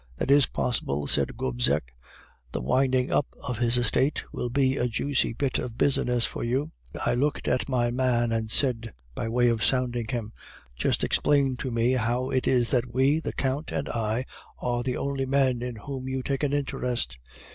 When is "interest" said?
16.51-17.19